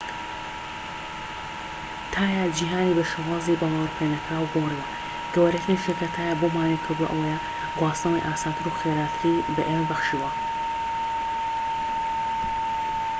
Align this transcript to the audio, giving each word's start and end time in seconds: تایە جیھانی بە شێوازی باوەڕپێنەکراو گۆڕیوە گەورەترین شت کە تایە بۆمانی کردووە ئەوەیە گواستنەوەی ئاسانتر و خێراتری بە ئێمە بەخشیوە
تایە 2.13 2.43
جیھانی 2.57 2.97
بە 2.97 3.03
شێوازی 3.11 3.59
باوەڕپێنەکراو 3.61 4.51
گۆڕیوە 4.53 4.87
گەورەترین 5.33 5.79
شت 5.83 5.97
کە 5.99 6.07
تایە 6.15 6.33
بۆمانی 6.41 6.81
کردووە 6.85 7.09
ئەوەیە 7.11 7.39
گواستنەوەی 7.77 8.25
ئاسانتر 8.27 8.65
و 8.67 8.77
خێراتری 8.79 9.43
بە 9.55 9.63
ئێمە 9.67 9.85
بەخشیوە 9.89 10.29